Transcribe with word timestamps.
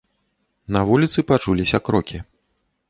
На 0.77 0.81
вуліцы 0.93 1.27
пачуліся 1.31 1.77
крокі. 1.91 2.17